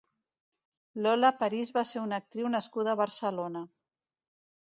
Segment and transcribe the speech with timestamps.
[1.07, 3.63] Lola Paris va ser una actriu nascuda a Barcelona.